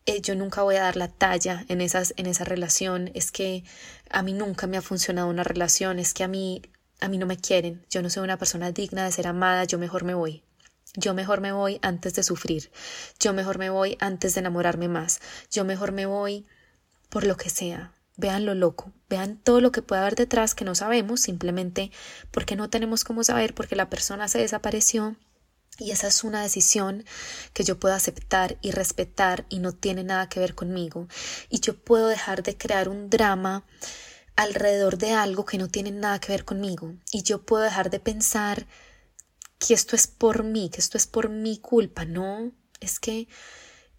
eh, 0.06 0.22
yo 0.22 0.36
nunca 0.36 0.64
voy 0.64 0.76
a 0.76 0.82
dar 0.82 0.98
la 0.98 1.08
talla 1.08 1.66
en, 1.70 1.82
esas, 1.82 2.14
en 2.18 2.26
esa 2.26 2.44
relación, 2.44 3.12
es 3.14 3.32
que 3.32 3.64
a 4.10 4.22
mí 4.22 4.34
nunca 4.34 4.68
me 4.68 4.78
ha 4.78 4.82
funcionado 4.82 5.30
una 5.30 5.44
relación, 5.44 6.00
es 6.00 6.14
que 6.14 6.24
a 6.24 6.28
mí, 6.28 6.62
a 7.00 7.08
mí 7.08 7.18
no 7.18 7.26
me 7.26 7.38
quieren, 7.38 7.86
yo 7.90 8.02
no 8.02 8.10
soy 8.10 8.24
una 8.24 8.38
persona 8.38 8.72
digna 8.72 9.06
de 9.06 9.12
ser 9.12 9.28
amada, 9.28 9.64
yo 9.64 9.80
mejor 9.80 10.04
me 10.04 10.14
voy. 10.14 10.44
Yo 10.96 11.16
mejor 11.16 11.42
me 11.42 11.52
voy 11.52 11.80
antes 11.82 12.14
de 12.14 12.22
sufrir, 12.22 12.70
yo 13.20 13.34
mejor 13.34 13.58
me 13.58 13.72
voy 13.72 13.98
antes 14.00 14.36
de 14.36 14.42
enamorarme 14.42 14.88
más, 14.88 15.22
yo 15.50 15.66
mejor 15.66 15.92
me 15.92 16.06
voy 16.06 16.46
por 17.10 17.26
lo 17.26 17.36
que 17.36 17.50
sea. 17.50 17.94
Vean 18.16 18.46
lo 18.46 18.54
loco, 18.54 18.92
vean 19.10 19.38
todo 19.38 19.60
lo 19.60 19.72
que 19.72 19.82
puede 19.82 20.02
haber 20.02 20.16
detrás 20.16 20.54
que 20.54 20.66
no 20.66 20.76
sabemos, 20.76 21.22
simplemente 21.22 21.92
porque 22.30 22.56
no 22.56 22.70
tenemos 22.70 23.04
cómo 23.04 23.24
saber, 23.24 23.56
porque 23.56 23.76
la 23.76 23.90
persona 23.90 24.28
se 24.28 24.38
desapareció 24.38 25.16
y 25.80 25.92
esa 25.92 26.08
es 26.08 26.24
una 26.24 26.42
decisión 26.42 27.06
que 27.54 27.64
yo 27.64 27.80
puedo 27.80 27.96
aceptar 27.96 28.58
y 28.62 28.72
respetar 28.72 29.46
y 29.50 29.60
no 29.60 29.72
tiene 29.74 30.04
nada 30.04 30.30
que 30.30 30.40
ver 30.40 30.56
conmigo. 30.56 31.08
Y 31.50 31.60
yo 31.60 31.78
puedo 31.78 32.08
dejar 32.08 32.44
de 32.44 32.58
crear 32.58 32.90
un 32.90 33.10
drama 33.10 33.66
alrededor 34.36 34.98
de 34.98 35.14
algo 35.14 35.46
que 35.46 35.58
no 35.58 35.68
tiene 35.68 35.92
nada 35.92 36.20
que 36.20 36.32
ver 36.32 36.46
conmigo. 36.46 36.94
Y 37.12 37.24
yo 37.24 37.46
puedo 37.46 37.64
dejar 37.64 37.90
de 37.90 38.00
pensar 38.00 38.68
que 39.60 39.74
esto 39.74 39.96
es 39.96 40.08
por 40.08 40.44
mí, 40.44 40.70
que 40.70 40.82
esto 40.82 40.98
es 40.98 41.08
por 41.08 41.30
mi 41.30 41.58
culpa. 41.58 42.06
No, 42.06 42.52
es 42.80 43.00
que 43.00 43.28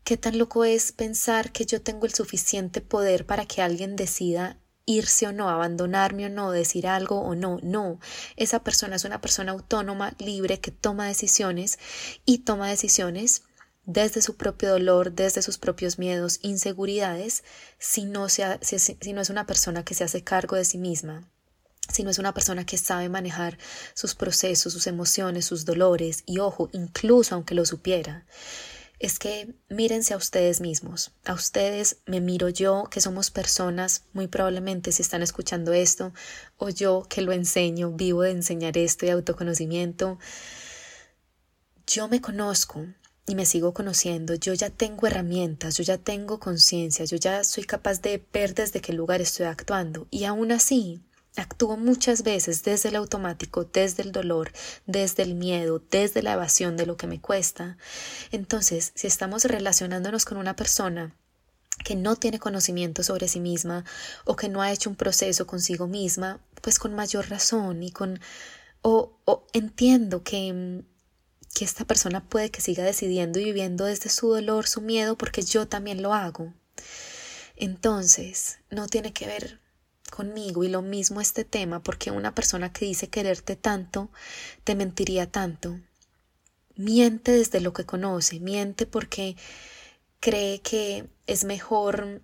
qué 0.05 0.17
tan 0.17 0.39
loco 0.39 0.65
es 0.65 0.93
pensar 0.93 1.53
que 1.53 1.67
yo 1.67 1.83
tengo 1.83 2.07
el 2.07 2.15
suficiente 2.15 2.81
poder 2.81 3.27
para 3.27 3.47
que 3.47 3.63
alguien 3.63 3.97
decida 3.97 4.61
irse 4.87 5.27
o 5.27 5.33
no, 5.33 5.49
abandonarme 5.49 6.27
o 6.27 6.29
no, 6.29 6.51
decir 6.51 6.87
algo 6.87 7.21
o 7.21 7.35
no, 7.35 7.59
no. 7.63 7.99
Esa 8.37 8.63
persona 8.63 8.97
es 8.97 9.05
una 9.05 9.21
persona 9.21 9.53
autónoma, 9.53 10.15
libre, 10.19 10.61
que 10.61 10.71
toma 10.71 11.07
decisiones 11.07 11.79
y 12.25 12.39
toma 12.39 12.69
decisiones 12.69 13.43
desde 13.87 14.23
su 14.23 14.37
propio 14.37 14.71
dolor, 14.71 15.13
desde 15.13 15.43
sus 15.43 15.59
propios 15.59 15.99
miedos, 15.99 16.39
inseguridades, 16.43 17.45
si 17.79 18.05
no, 18.05 18.29
sea, 18.29 18.59
si, 18.63 19.13
no 19.13 19.21
es 19.21 19.31
una 19.31 19.47
persona 19.47 19.85
que 19.85 19.95
se 19.95 20.05
hace 20.05 20.25
cargo 20.25 20.57
de 20.57 20.65
sí 20.65 20.79
misma, 20.79 21.29
si 21.93 22.03
no 22.03 22.11
es 22.11 22.19
una 22.19 22.33
persona 22.33 22.65
que 22.65 22.79
sabe 22.79 23.09
manejar 23.11 23.59
sus 23.93 24.15
procesos, 24.15 24.73
sus 24.73 24.87
emociones, 24.87 25.45
sus 25.45 25.65
dolores, 25.67 26.23
y 26.25 26.39
ojo, 26.39 26.71
incluso 26.73 27.35
aunque 27.35 27.55
lo 27.55 27.67
supiera, 27.67 28.27
es 29.05 29.19
que 29.19 29.55
mírense 29.69 30.15
a 30.15 30.17
ustedes 30.17 30.61
mismos. 30.61 31.13
A 31.25 31.35
ustedes 31.35 31.99
me 32.07 32.21
miro 32.21 32.49
yo, 32.49 32.85
que 32.91 33.03
somos 33.03 33.31
personas, 33.31 34.05
muy 34.13 34.29
probablemente 34.29 34.93
si 34.93 35.03
están 35.03 35.23
escuchando 35.23 35.73
esto, 35.75 36.13
o 36.57 36.71
yo 36.71 37.05
que 37.09 37.21
lo 37.21 37.33
enseño, 37.33 37.91
vivo 37.91 38.23
de 38.23 38.31
enseñar 38.31 38.79
esto 38.79 39.05
y 39.05 39.11
autoconocimiento. 39.11 40.19
Yo 41.87 42.09
me 42.09 42.23
conozco 42.23 42.87
y 43.27 43.35
me 43.35 43.45
sigo 43.45 43.75
conociendo, 43.75 44.35
yo 44.35 44.55
ya 44.55 44.71
tengo 44.71 45.07
herramientas, 45.07 45.77
yo 45.77 45.85
ya 45.85 45.99
tengo 45.99 46.39
conciencia, 46.39 47.05
yo 47.05 47.19
ya 47.19 47.45
soy 47.45 47.65
capaz 47.65 48.01
de 48.01 48.25
ver 48.33 48.55
desde 48.55 48.81
qué 48.81 48.93
lugar 48.93 49.21
estoy 49.21 49.47
actuando 49.47 50.07
y 50.11 50.25
aún 50.25 50.51
así 50.51 51.03
Actúo 51.37 51.77
muchas 51.77 52.23
veces 52.23 52.63
desde 52.63 52.91
el 52.91 52.97
automático, 52.97 53.65
desde 53.65 54.03
el 54.05 54.13
dolor, 54.13 54.53
desde 54.87 55.25
el 55.25 55.35
miedo, 55.35 55.83
desde 55.91 56.23
la 56.23 56.35
evasión 56.35 56.77
de 56.77 56.87
lo 56.87 56.97
que 56.97 57.09
me 57.09 57.21
cuesta. 57.21 57.77
Entonces, 58.31 58.93
si 58.95 59.09
estamos 59.09 59.45
relacionándonos 59.45 60.25
con 60.25 60.39
una 60.39 60.55
persona 60.55 61.17
que 61.85 61.97
no 61.97 62.15
tiene 62.15 62.39
conocimiento 62.39 63.03
sobre 63.03 63.27
sí 63.27 63.41
misma 63.41 63.85
o 64.25 64.37
que 64.37 64.49
no 64.49 64.63
ha 64.63 64.71
hecho 64.71 64.89
un 64.91 64.97
proceso 64.97 65.47
consigo 65.47 65.89
misma, 65.89 66.41
pues 66.63 66.79
con 66.79 66.95
mayor 66.95 67.29
razón 67.29 67.83
y 67.83 67.91
con 67.91 68.21
o, 68.83 69.19
o 69.25 69.47
entiendo 69.53 70.23
que 70.23 70.85
que 71.55 71.65
esta 71.65 71.85
persona 71.85 72.29
puede 72.29 72.51
que 72.51 72.61
siga 72.61 72.83
decidiendo 72.83 73.39
y 73.39 73.45
viviendo 73.45 73.85
desde 73.85 74.11
su 74.11 74.29
dolor, 74.29 74.67
su 74.67 74.81
miedo, 74.81 75.17
porque 75.17 75.43
yo 75.43 75.69
también 75.69 76.03
lo 76.03 76.13
hago. 76.13 76.53
Entonces, 77.57 78.59
no 78.71 78.89
tiene 78.89 79.13
que 79.13 79.27
ver 79.27 79.61
conmigo 80.15 80.63
y 80.63 80.69
lo 80.69 80.81
mismo 80.81 81.21
este 81.21 81.45
tema 81.45 81.83
porque 81.83 82.13
una 82.13 82.37
persona 82.37 82.73
que 82.73 82.85
dice 82.85 83.09
quererte 83.09 83.57
tanto 83.57 84.11
te 84.63 84.77
mentiría 84.77 85.29
tanto. 85.29 85.81
miente 86.77 87.33
desde 87.33 87.61
lo 87.61 87.73
que 87.73 87.85
conoce, 87.85 88.39
miente 88.41 88.87
porque 88.87 89.37
cree 90.21 90.61
que 90.61 91.09
es 91.27 91.45
mejor, 91.45 92.23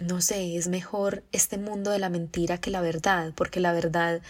no 0.00 0.20
sé, 0.22 0.56
es 0.56 0.68
mejor 0.68 1.24
este 1.32 1.58
mundo 1.58 1.90
de 1.90 1.98
la 1.98 2.08
mentira 2.08 2.60
que 2.60 2.70
la 2.70 2.80
verdad, 2.80 3.34
porque 3.36 3.60
la 3.60 3.72
verdad 3.74 4.22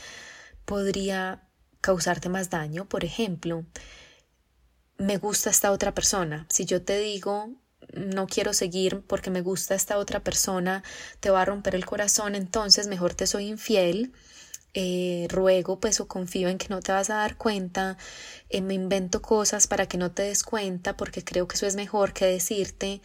podría 0.64 1.48
causarte 1.80 2.28
más 2.28 2.50
daño. 2.50 2.88
Por 2.88 3.04
ejemplo, 3.04 3.64
me 4.96 5.18
gusta 5.18 5.50
esta 5.50 5.70
otra 5.72 5.94
persona. 5.94 6.46
Si 6.50 6.64
yo 6.64 6.82
te 6.82 6.98
digo 6.98 7.54
no 7.94 8.26
quiero 8.26 8.52
seguir 8.52 9.02
porque 9.06 9.30
me 9.30 9.42
gusta 9.42 9.74
esta 9.74 9.98
otra 9.98 10.20
persona, 10.20 10.82
te 11.20 11.30
va 11.30 11.42
a 11.42 11.44
romper 11.44 11.74
el 11.74 11.86
corazón, 11.86 12.34
entonces 12.34 12.86
mejor 12.88 13.14
te 13.14 13.26
soy 13.26 13.46
infiel. 13.46 14.12
Eh, 14.74 15.26
ruego 15.30 15.80
pues 15.80 15.98
o 15.98 16.06
confío 16.06 16.48
en 16.48 16.58
que 16.58 16.68
no 16.68 16.80
te 16.80 16.92
vas 16.92 17.08
a 17.10 17.14
dar 17.14 17.36
cuenta, 17.36 17.96
eh, 18.50 18.60
me 18.60 18.74
invento 18.74 19.22
cosas 19.22 19.66
para 19.66 19.86
que 19.86 19.96
no 19.96 20.12
te 20.12 20.22
des 20.22 20.42
cuenta 20.42 20.96
porque 20.96 21.24
creo 21.24 21.48
que 21.48 21.56
eso 21.56 21.66
es 21.66 21.74
mejor 21.74 22.12
que 22.12 22.26
decirte 22.26 23.00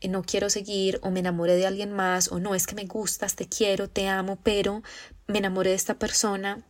eh, 0.00 0.08
no 0.08 0.22
quiero 0.22 0.50
seguir 0.50 1.00
o 1.02 1.10
me 1.10 1.20
enamoré 1.20 1.56
de 1.56 1.66
alguien 1.66 1.92
más 1.92 2.30
o 2.32 2.38
no 2.38 2.54
es 2.54 2.66
que 2.66 2.76
me 2.76 2.86
gustas, 2.86 3.34
te 3.34 3.48
quiero, 3.48 3.90
te 3.90 4.08
amo, 4.08 4.38
pero 4.42 4.82
me 5.26 5.38
enamoré 5.38 5.70
de 5.70 5.76
esta 5.76 5.98
persona 5.98 6.64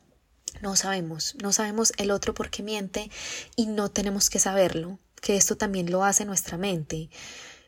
no 0.60 0.76
sabemos, 0.76 1.36
no 1.42 1.52
sabemos 1.52 1.92
el 1.96 2.10
otro 2.10 2.34
por 2.34 2.50
qué 2.50 2.62
miente 2.62 3.10
y 3.56 3.66
no 3.66 3.88
tenemos 3.88 4.30
que 4.30 4.38
saberlo, 4.38 4.98
que 5.20 5.36
esto 5.36 5.56
también 5.56 5.90
lo 5.90 6.04
hace 6.04 6.24
nuestra 6.24 6.56
mente. 6.56 7.10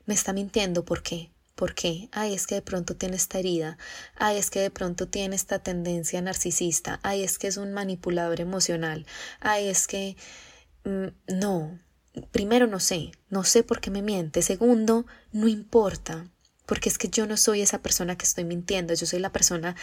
Me 0.07 0.15
está 0.15 0.33
mintiendo, 0.33 0.85
¿por 0.85 1.03
qué? 1.03 1.31
¿Por 1.55 1.75
qué? 1.75 2.09
Ay, 2.13 2.35
es 2.35 2.47
que 2.47 2.57
de 2.57 2.63
pronto 2.63 2.97
tiene 2.97 3.17
esta 3.17 3.39
herida. 3.39 3.79
Ay, 4.17 4.39
es 4.39 4.51
que 4.51 4.61
de 4.61 4.71
pronto 4.71 5.07
tiene 5.09 5.37
esta 5.37 5.59
tendencia 5.59 6.21
narcisista. 6.23 6.99
Ay, 7.03 7.23
es 7.23 7.39
que 7.39 7.47
es 7.47 7.57
un 7.57 7.73
manipulador 7.73 8.41
emocional. 8.41 9.07
Ay, 9.41 9.69
es 9.69 9.87
que... 9.87 10.17
Mm, 10.85 11.35
no. 11.39 11.79
Primero, 12.33 12.67
no 12.67 12.81
sé. 12.81 13.13
No 13.29 13.45
sé 13.45 13.63
por 13.63 13.81
qué 13.81 13.91
me 13.91 14.03
miente. 14.03 14.43
Segundo, 14.43 15.07
no 15.33 15.47
importa 15.49 16.27
porque 16.67 16.89
es 16.89 16.97
que 16.97 17.09
yo 17.09 17.27
no 17.27 17.37
soy 17.37 17.61
esa 17.61 17.83
persona 17.83 18.17
que 18.17 18.25
estoy 18.25 18.45
mintiendo, 18.45 18.95
yo 18.95 19.05
soy 19.05 19.19
la 19.19 19.33
persona 19.33 19.77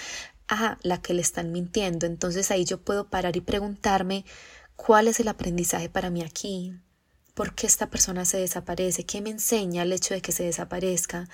a 0.48 0.78
la 0.82 1.02
que 1.02 1.14
le 1.14 1.22
están 1.22 1.52
mintiendo. 1.52 2.06
Entonces 2.06 2.50
ahí 2.52 2.66
yo 2.66 2.82
puedo 2.82 3.10
parar 3.10 3.38
y 3.38 3.42
preguntarme 3.42 4.26
cuál 4.76 5.08
es 5.08 5.20
el 5.20 5.28
aprendizaje 5.28 5.90
para 5.90 6.10
mí 6.10 6.24
aquí. 6.24 6.74
¿Por 7.34 7.56
qué 7.56 7.68
esta 7.68 7.90
persona 7.90 8.26
se 8.26 8.38
desaparece? 8.38 9.06
¿Qué 9.06 9.22
me 9.22 9.30
enseña 9.30 9.84
el 9.84 9.94
hecho 9.94 10.14
de 10.14 10.22
que 10.22 10.32
se 10.32 10.44
desaparezca? 10.44 11.28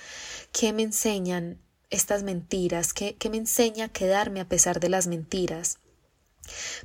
¿Qué 0.52 0.72
me 0.72 0.82
enseñan 0.82 1.60
estas 1.90 2.22
mentiras? 2.22 2.92
¿Qué, 2.92 3.16
qué 3.16 3.30
me 3.30 3.38
enseña 3.38 3.88
quedarme 3.88 4.40
a 4.40 4.48
pesar 4.48 4.80
de 4.80 4.88
las 4.88 5.06
mentiras? 5.06 5.78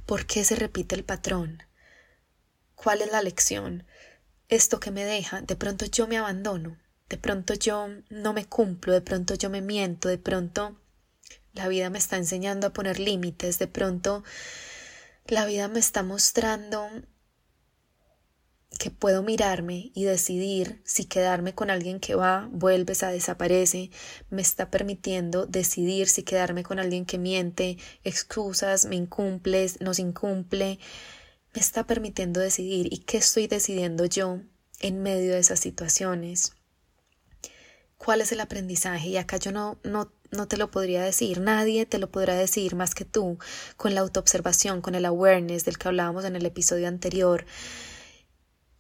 ¿Por 0.06 0.26
qué 0.26 0.44
se 0.44 0.56
repite 0.56 0.96
el 0.96 1.04
patrón? 1.04 1.64
¿Cuál 2.76 3.02
es 3.02 3.12
la 3.12 3.22
lección? 3.22 3.86
Esto 4.50 4.80
que 4.80 4.92
me 4.92 5.06
deja, 5.06 5.42
de 5.42 5.56
pronto 5.56 5.86
yo 5.86 6.08
me 6.08 6.18
abandono, 6.18 6.78
de 7.10 7.18
pronto 7.18 7.54
yo 7.54 7.88
no 8.10 8.34
me 8.34 8.46
cumplo, 8.46 8.94
de 8.94 9.02
pronto 9.02 9.36
yo 9.36 9.50
me 9.50 9.62
miento, 9.62 10.10
de 10.10 10.18
pronto 10.18 10.78
la 11.54 11.68
vida 11.68 11.90
me 11.90 12.00
está 12.00 12.18
enseñando 12.18 12.68
a 12.68 12.74
poner 12.74 13.00
límites, 13.00 13.60
de 13.60 13.68
pronto 13.68 14.24
la 15.28 15.46
vida 15.46 15.68
me 15.68 15.80
está 15.80 16.04
mostrando 16.04 16.90
que 18.80 18.90
puedo 18.90 19.22
mirarme 19.24 19.92
y 19.94 20.06
decidir 20.06 20.82
si 20.86 21.06
quedarme 21.06 21.54
con 21.54 21.70
alguien 21.70 22.00
que 22.00 22.16
va, 22.16 22.50
vuelves 22.52 23.04
a 23.04 23.12
desaparece, 23.12 23.92
me 24.30 24.42
está 24.42 24.72
permitiendo 24.72 25.46
decidir 25.46 26.08
si 26.08 26.24
quedarme 26.24 26.64
con 26.64 26.80
alguien 26.80 27.06
que 27.06 27.18
miente, 27.18 27.78
excusas, 28.04 28.86
me 28.86 28.96
incumples, 28.96 29.82
nos 29.82 30.00
incumple, 30.00 30.80
me 31.54 31.62
está 31.62 31.86
permitiendo 31.86 32.40
decidir. 32.40 32.92
Y 32.92 33.00
qué 33.00 33.18
estoy 33.18 33.48
decidiendo 33.48 34.06
yo 34.06 34.40
en 34.80 35.02
medio 35.04 35.34
de 35.34 35.40
esas 35.40 35.60
situaciones 35.60 36.54
cuál 38.04 38.22
es 38.22 38.32
el 38.32 38.40
aprendizaje 38.40 39.10
y 39.10 39.18
acá 39.18 39.38
yo 39.38 39.52
no, 39.52 39.78
no, 39.84 40.12
no 40.32 40.48
te 40.48 40.58
lo 40.58 40.72
podría 40.72 41.04
decir, 41.04 41.40
nadie 41.40 41.86
te 41.86 42.00
lo 42.00 42.10
podrá 42.10 42.36
decir 42.36 42.76
más 42.76 42.96
que 42.96 43.06
tú, 43.06 43.38
con 43.78 43.94
la 43.94 44.02
autoobservación, 44.02 44.82
con 44.82 44.96
el 44.96 45.06
awareness 45.06 45.66
del 45.66 45.78
que 45.78 45.88
hablábamos 45.88 46.26
en 46.26 46.36
el 46.36 46.46
episodio 46.46 46.88
anterior. 46.88 47.46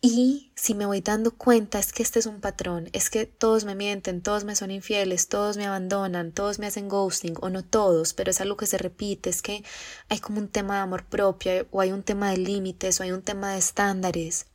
Y 0.03 0.51
si 0.55 0.73
me 0.73 0.87
voy 0.87 1.01
dando 1.01 1.37
cuenta 1.37 1.77
es 1.77 1.93
que 1.93 2.01
este 2.01 2.17
es 2.17 2.25
un 2.25 2.41
patrón, 2.41 2.89
es 2.91 3.11
que 3.11 3.27
todos 3.27 3.65
me 3.65 3.75
mienten, 3.75 4.23
todos 4.23 4.43
me 4.45 4.55
son 4.55 4.71
infieles, 4.71 5.27
todos 5.27 5.57
me 5.57 5.67
abandonan, 5.67 6.31
todos 6.31 6.57
me 6.57 6.65
hacen 6.65 6.89
ghosting, 6.89 7.35
o 7.39 7.49
no 7.49 7.63
todos, 7.63 8.13
pero 8.13 8.31
es 8.31 8.41
algo 8.41 8.57
que 8.57 8.65
se 8.65 8.79
repite, 8.79 9.29
es 9.29 9.43
que 9.43 9.63
hay 10.09 10.19
como 10.19 10.39
un 10.39 10.47
tema 10.47 10.75
de 10.75 10.81
amor 10.81 11.05
propio, 11.05 11.67
o 11.69 11.81
hay 11.81 11.91
un 11.91 12.01
tema 12.01 12.31
de 12.31 12.37
límites, 12.37 12.99
o 12.99 13.03
hay 13.03 13.11
un 13.11 13.21
tema 13.21 13.53
de 13.53 13.59
estándares 13.59 14.47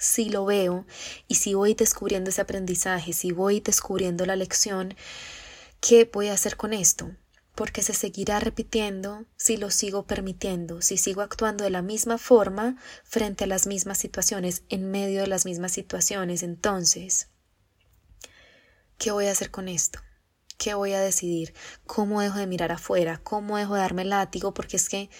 si 0.00 0.28
lo 0.30 0.44
veo 0.44 0.86
y 1.26 1.36
si 1.36 1.54
voy 1.54 1.74
descubriendo 1.74 2.30
ese 2.30 2.40
aprendizaje, 2.40 3.12
si 3.12 3.32
voy 3.32 3.60
descubriendo 3.60 4.26
la 4.26 4.36
lección, 4.36 4.94
¿qué 5.80 6.08
voy 6.12 6.28
a 6.28 6.34
hacer 6.34 6.56
con 6.56 6.72
esto? 6.72 7.10
Porque 7.58 7.82
se 7.82 7.92
seguirá 7.92 8.38
repitiendo 8.38 9.24
si 9.36 9.56
lo 9.56 9.72
sigo 9.72 10.06
permitiendo, 10.06 10.80
si 10.80 10.96
sigo 10.96 11.22
actuando 11.22 11.64
de 11.64 11.70
la 11.70 11.82
misma 11.82 12.16
forma 12.16 12.76
frente 13.02 13.42
a 13.42 13.46
las 13.48 13.66
mismas 13.66 13.98
situaciones, 13.98 14.62
en 14.68 14.92
medio 14.92 15.22
de 15.22 15.26
las 15.26 15.44
mismas 15.44 15.72
situaciones. 15.72 16.44
Entonces, 16.44 17.30
¿qué 18.96 19.10
voy 19.10 19.26
a 19.26 19.32
hacer 19.32 19.50
con 19.50 19.66
esto? 19.66 19.98
¿Qué 20.56 20.74
voy 20.74 20.92
a 20.92 21.00
decidir? 21.00 21.52
¿Cómo 21.84 22.20
dejo 22.20 22.38
de 22.38 22.46
mirar 22.46 22.70
afuera? 22.70 23.20
¿Cómo 23.24 23.56
dejo 23.56 23.74
de 23.74 23.80
darme 23.80 24.02
el 24.02 24.10
látigo? 24.10 24.54
Porque 24.54 24.76
es 24.76 24.88
que, 24.88 25.10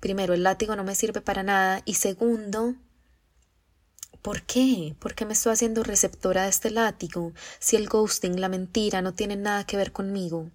primero, 0.00 0.34
el 0.34 0.42
látigo 0.42 0.76
no 0.76 0.84
me 0.84 0.94
sirve 0.94 1.22
para 1.22 1.42
nada 1.42 1.80
y 1.86 1.94
segundo, 1.94 2.74
¿Por 4.20 4.42
qué? 4.42 4.94
¿Por 4.98 5.14
qué 5.14 5.24
me 5.24 5.32
estoy 5.32 5.54
haciendo 5.54 5.82
receptora 5.82 6.42
de 6.42 6.50
este 6.50 6.70
látigo 6.70 7.32
si 7.58 7.76
el 7.76 7.88
ghosting, 7.88 8.38
la 8.38 8.50
mentira, 8.50 9.00
no 9.00 9.14
tiene 9.14 9.36
nada 9.36 9.64
que 9.64 9.78
ver 9.78 9.92
conmigo? 9.92 10.50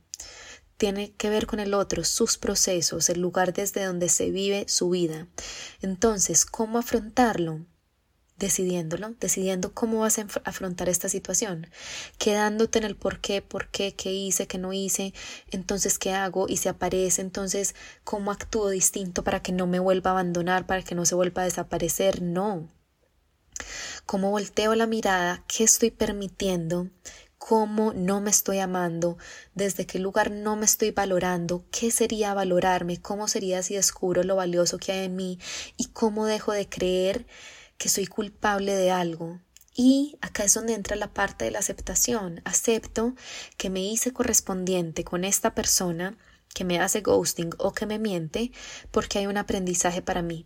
Tiene 0.80 1.12
que 1.12 1.30
ver 1.30 1.46
con 1.46 1.60
el 1.60 1.76
otro, 1.76 2.04
sus 2.04 2.40
procesos, 2.40 3.10
el 3.10 3.20
lugar 3.20 3.54
desde 3.54 3.84
donde 3.84 4.10
se 4.10 4.32
vive 4.32 4.66
su 4.68 4.90
vida. 4.90 5.28
Entonces, 5.82 6.46
¿cómo 6.46 6.80
afrontarlo? 6.80 7.60
decidiéndolo, 8.38 9.14
decidiendo 9.20 9.74
cómo 9.74 10.00
vas 10.00 10.18
a 10.18 10.26
afrontar 10.46 10.88
esta 10.88 11.10
situación, 11.10 11.68
quedándote 12.18 12.80
en 12.80 12.86
el 12.86 12.96
por 12.96 13.20
qué, 13.20 13.42
por 13.42 13.68
qué, 13.68 13.94
qué 13.94 14.14
hice, 14.14 14.48
qué 14.48 14.58
no 14.58 14.72
hice, 14.72 15.14
entonces 15.52 16.00
qué 16.00 16.14
hago 16.14 16.48
y 16.48 16.56
se 16.56 16.70
aparece, 16.70 17.22
entonces 17.22 17.76
cómo 18.06 18.32
actúo 18.32 18.70
distinto 18.70 19.26
para 19.26 19.42
que 19.42 19.52
no 19.52 19.68
me 19.68 19.80
vuelva 19.80 20.12
a 20.12 20.14
abandonar, 20.14 20.66
para 20.66 20.84
que 20.84 20.96
no 20.96 21.06
se 21.06 21.16
vuelva 21.16 21.42
a 21.42 21.46
desaparecer, 21.46 22.22
no. 22.22 22.70
Cómo 24.06 24.32
volteo 24.32 24.74
la 24.74 24.88
mirada, 24.88 25.44
qué 25.50 25.66
estoy 25.66 25.92
permitiendo, 25.92 26.88
cómo 27.40 27.94
no 27.94 28.22
me 28.22 28.30
estoy 28.30 28.60
amando, 28.60 29.18
desde 29.56 29.88
qué 29.88 29.98
lugar 29.98 30.30
no 30.30 30.56
me 30.56 30.66
estoy 30.66 30.92
valorando, 30.92 31.66
qué 31.72 31.90
sería 31.90 32.36
valorarme, 32.36 33.02
cómo 33.02 33.28
sería 33.28 33.64
si 33.64 33.74
descubro 33.74 34.24
lo 34.24 34.36
valioso 34.36 34.78
que 34.78 34.92
hay 34.92 35.06
en 35.06 35.16
mí 35.16 35.40
y 35.78 35.86
cómo 35.86 36.28
dejo 36.28 36.52
de 36.52 36.70
creer 36.70 37.26
que 37.78 37.90
soy 37.90 38.06
culpable 38.06 38.76
de 38.76 38.92
algo. 38.92 39.40
Y 39.74 40.18
acá 40.22 40.44
es 40.44 40.54
donde 40.54 40.74
entra 40.74 40.98
la 40.98 41.14
parte 41.14 41.46
de 41.46 41.52
la 41.52 41.60
aceptación. 41.60 42.42
Acepto 42.44 43.16
que 43.58 43.70
me 43.70 43.82
hice 43.82 44.12
correspondiente 44.12 45.06
con 45.06 45.24
esta 45.24 45.56
persona 45.56 46.18
que 46.54 46.66
me 46.66 46.80
hace 46.80 47.00
ghosting 47.00 47.52
o 47.58 47.72
que 47.72 47.86
me 47.86 48.00
miente 48.00 48.52
porque 48.92 49.20
hay 49.20 49.28
un 49.28 49.38
aprendizaje 49.38 50.02
para 50.02 50.22
mí. 50.22 50.46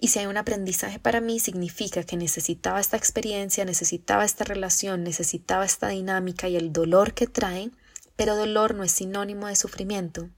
Y 0.00 0.08
si 0.08 0.18
hay 0.18 0.26
un 0.26 0.38
aprendizaje 0.38 0.98
para 0.98 1.20
mí, 1.20 1.38
significa 1.40 2.02
que 2.04 2.16
necesitaba 2.16 2.80
esta 2.80 2.96
experiencia, 2.96 3.66
necesitaba 3.66 4.24
esta 4.24 4.44
relación, 4.44 5.04
necesitaba 5.04 5.66
esta 5.66 5.88
dinámica 5.88 6.48
y 6.48 6.56
el 6.56 6.72
dolor 6.72 7.12
que 7.12 7.26
trae, 7.26 7.70
pero 8.16 8.34
dolor 8.34 8.74
no 8.74 8.82
es 8.82 8.92
sinónimo 8.92 9.46
de 9.46 9.56
sufrimiento. 9.56 10.30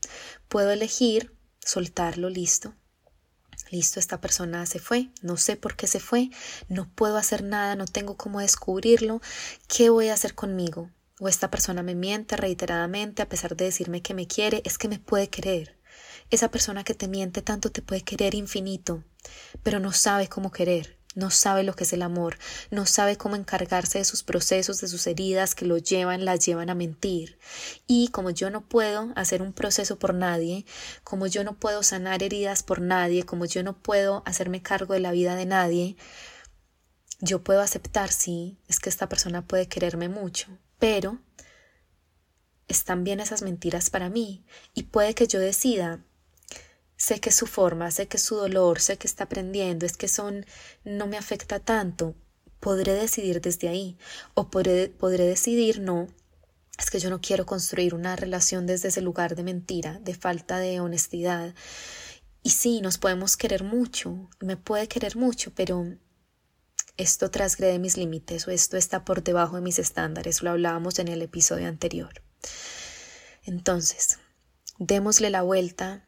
Puedo 0.48 0.72
elegir 0.72 1.32
soltarlo, 1.60 2.28
listo. 2.28 2.74
Listo, 3.70 4.00
esta 4.00 4.20
persona 4.20 4.66
se 4.66 4.80
fue, 4.80 5.10
no 5.22 5.36
sé 5.36 5.56
por 5.56 5.76
qué 5.76 5.86
se 5.86 6.00
fue, 6.00 6.30
no 6.68 6.90
puedo 6.92 7.16
hacer 7.16 7.42
nada, 7.42 7.76
no 7.76 7.86
tengo 7.86 8.16
cómo 8.16 8.40
descubrirlo, 8.40 9.22
¿qué 9.66 9.88
voy 9.88 10.08
a 10.08 10.14
hacer 10.14 10.34
conmigo? 10.34 10.90
O 11.20 11.28
esta 11.28 11.50
persona 11.50 11.82
me 11.82 11.94
miente 11.94 12.36
reiteradamente 12.36 13.22
a 13.22 13.28
pesar 13.28 13.56
de 13.56 13.66
decirme 13.66 14.02
que 14.02 14.12
me 14.12 14.26
quiere, 14.26 14.60
es 14.64 14.76
que 14.76 14.88
me 14.88 14.98
puede 14.98 15.30
querer. 15.30 15.78
Esa 16.32 16.50
persona 16.50 16.82
que 16.82 16.94
te 16.94 17.08
miente 17.08 17.42
tanto 17.42 17.70
te 17.70 17.82
puede 17.82 18.00
querer 18.00 18.34
infinito, 18.34 19.04
pero 19.62 19.80
no 19.80 19.92
sabe 19.92 20.28
cómo 20.28 20.50
querer, 20.50 20.96
no 21.14 21.28
sabe 21.28 21.62
lo 21.62 21.76
que 21.76 21.84
es 21.84 21.92
el 21.92 22.00
amor, 22.00 22.38
no 22.70 22.86
sabe 22.86 23.18
cómo 23.18 23.36
encargarse 23.36 23.98
de 23.98 24.06
sus 24.06 24.22
procesos, 24.22 24.80
de 24.80 24.88
sus 24.88 25.06
heridas 25.06 25.54
que 25.54 25.66
lo 25.66 25.76
llevan, 25.76 26.24
las 26.24 26.46
llevan 26.46 26.70
a 26.70 26.74
mentir. 26.74 27.38
Y 27.86 28.08
como 28.08 28.30
yo 28.30 28.48
no 28.48 28.62
puedo 28.62 29.12
hacer 29.14 29.42
un 29.42 29.52
proceso 29.52 29.98
por 29.98 30.14
nadie, 30.14 30.64
como 31.04 31.26
yo 31.26 31.44
no 31.44 31.58
puedo 31.58 31.82
sanar 31.82 32.22
heridas 32.22 32.62
por 32.62 32.80
nadie, 32.80 33.26
como 33.26 33.44
yo 33.44 33.62
no 33.62 33.76
puedo 33.76 34.22
hacerme 34.24 34.62
cargo 34.62 34.94
de 34.94 35.00
la 35.00 35.12
vida 35.12 35.34
de 35.34 35.44
nadie, 35.44 35.96
yo 37.20 37.44
puedo 37.44 37.60
aceptar, 37.60 38.10
sí, 38.10 38.56
es 38.68 38.80
que 38.80 38.88
esta 38.88 39.06
persona 39.06 39.46
puede 39.46 39.68
quererme 39.68 40.08
mucho, 40.08 40.48
pero 40.78 41.18
están 42.68 43.04
bien 43.04 43.20
esas 43.20 43.42
mentiras 43.42 43.90
para 43.90 44.08
mí 44.08 44.46
y 44.72 44.84
puede 44.84 45.14
que 45.14 45.26
yo 45.26 45.38
decida 45.38 46.00
sé 47.02 47.18
que 47.18 47.32
su 47.32 47.48
forma, 47.48 47.90
sé 47.90 48.06
que 48.06 48.16
es 48.16 48.22
su 48.22 48.36
dolor, 48.36 48.80
sé 48.80 48.96
que 48.96 49.08
está 49.08 49.24
aprendiendo, 49.24 49.86
es 49.86 49.96
que 49.96 50.06
son, 50.06 50.46
no 50.84 51.08
me 51.08 51.16
afecta 51.16 51.58
tanto, 51.58 52.14
podré 52.60 52.94
decidir 52.94 53.40
desde 53.40 53.68
ahí 53.68 53.98
o 54.34 54.50
podré, 54.50 54.88
podré 54.88 55.26
decidir 55.26 55.80
no, 55.80 56.06
es 56.78 56.90
que 56.90 57.00
yo 57.00 57.10
no 57.10 57.20
quiero 57.20 57.44
construir 57.44 57.96
una 57.96 58.14
relación 58.14 58.68
desde 58.68 58.86
ese 58.86 59.00
lugar 59.00 59.34
de 59.34 59.42
mentira, 59.42 59.98
de 59.98 60.14
falta 60.14 60.60
de 60.60 60.78
honestidad. 60.78 61.56
Y 62.44 62.50
sí, 62.50 62.80
nos 62.80 62.98
podemos 62.98 63.36
querer 63.36 63.64
mucho, 63.64 64.30
me 64.38 64.56
puede 64.56 64.86
querer 64.86 65.16
mucho, 65.16 65.52
pero 65.56 65.84
esto 66.96 67.32
trasgrede 67.32 67.80
mis 67.80 67.96
límites 67.96 68.46
o 68.46 68.52
esto 68.52 68.76
está 68.76 69.04
por 69.04 69.24
debajo 69.24 69.56
de 69.56 69.62
mis 69.62 69.80
estándares, 69.80 70.44
lo 70.44 70.50
hablábamos 70.50 71.00
en 71.00 71.08
el 71.08 71.22
episodio 71.22 71.66
anterior. 71.66 72.22
Entonces, 73.42 74.20
démosle 74.78 75.30
la 75.30 75.42
vuelta 75.42 76.06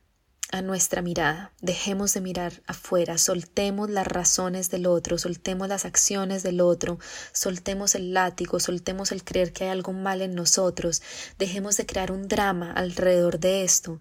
a 0.50 0.62
nuestra 0.62 1.02
mirada, 1.02 1.52
dejemos 1.60 2.14
de 2.14 2.20
mirar 2.20 2.62
afuera, 2.66 3.18
soltemos 3.18 3.90
las 3.90 4.06
razones 4.06 4.70
del 4.70 4.86
otro, 4.86 5.18
soltemos 5.18 5.68
las 5.68 5.84
acciones 5.84 6.42
del 6.42 6.60
otro, 6.60 6.98
soltemos 7.32 7.94
el 7.94 8.14
látigo, 8.14 8.60
soltemos 8.60 9.10
el 9.10 9.24
creer 9.24 9.52
que 9.52 9.64
hay 9.64 9.70
algo 9.70 9.92
mal 9.92 10.22
en 10.22 10.34
nosotros, 10.34 11.02
dejemos 11.38 11.76
de 11.76 11.86
crear 11.86 12.12
un 12.12 12.28
drama 12.28 12.72
alrededor 12.72 13.40
de 13.40 13.64
esto. 13.64 14.00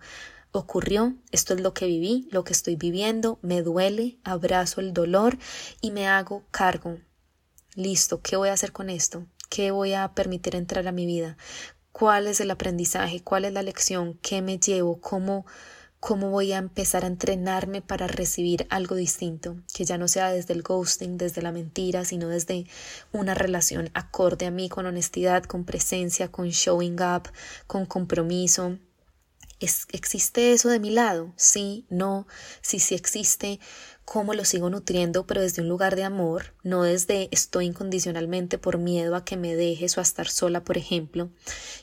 Ocurrió, 0.51 1.15
esto 1.31 1.55
es 1.55 1.61
lo 1.61 1.73
que 1.73 1.87
viví, 1.87 2.27
lo 2.31 2.43
que 2.43 2.53
estoy 2.53 2.75
viviendo, 2.75 3.39
me 3.41 3.63
duele, 3.63 4.19
abrazo 4.23 4.81
el 4.81 4.93
dolor 4.93 5.39
y 5.81 5.89
me 5.89 6.07
hago 6.07 6.43
cargo. 6.51 6.99
Listo, 7.73 8.21
¿qué 8.21 8.35
voy 8.35 8.49
a 8.49 8.53
hacer 8.53 8.71
con 8.71 8.91
esto? 8.91 9.25
¿Qué 9.49 9.71
voy 9.71 9.93
a 9.93 10.13
permitir 10.13 10.55
entrar 10.55 10.87
a 10.87 10.91
mi 10.91 11.07
vida? 11.07 11.37
¿Cuál 11.91 12.27
es 12.27 12.39
el 12.39 12.51
aprendizaje? 12.51 13.23
¿Cuál 13.23 13.45
es 13.45 13.53
la 13.53 13.63
lección? 13.63 14.19
¿Qué 14.21 14.43
me 14.43 14.59
llevo? 14.59 15.01
¿Cómo 15.01 15.45
cómo 16.03 16.31
voy 16.31 16.51
a 16.51 16.57
empezar 16.57 17.05
a 17.05 17.07
entrenarme 17.07 17.81
para 17.81 18.07
recibir 18.07 18.67
algo 18.69 18.95
distinto, 18.95 19.55
que 19.73 19.85
ya 19.85 19.97
no 19.97 20.09
sea 20.09 20.33
desde 20.33 20.53
el 20.53 20.61
ghosting, 20.61 21.17
desde 21.17 21.41
la 21.41 21.53
mentira, 21.53 22.03
sino 22.03 22.27
desde 22.27 22.65
una 23.13 23.33
relación 23.33 23.89
acorde 23.93 24.45
a 24.45 24.51
mí, 24.51 24.67
con 24.67 24.85
honestidad, 24.85 25.45
con 25.45 25.63
presencia, 25.63 26.27
con 26.27 26.49
showing 26.49 27.01
up, 27.01 27.29
con 27.67 27.85
compromiso. 27.85 28.79
¿Existe 29.59 30.51
eso 30.51 30.69
de 30.69 30.79
mi 30.79 30.89
lado? 30.89 31.33
Sí, 31.37 31.85
no, 31.89 32.27
sí, 32.61 32.79
sí 32.79 32.95
existe 32.95 33.59
cómo 34.05 34.33
lo 34.33 34.43
sigo 34.43 34.69
nutriendo, 34.69 35.25
pero 35.25 35.41
desde 35.41 35.61
un 35.61 35.69
lugar 35.69 35.95
de 35.95 36.03
amor, 36.03 36.53
no 36.63 36.83
desde 36.83 37.29
estoy 37.31 37.67
incondicionalmente 37.67 38.57
por 38.57 38.77
miedo 38.77 39.15
a 39.15 39.23
que 39.23 39.37
me 39.37 39.55
dejes 39.55 39.97
o 39.97 40.01
a 40.01 40.03
estar 40.03 40.27
sola, 40.27 40.63
por 40.63 40.77
ejemplo. 40.77 41.29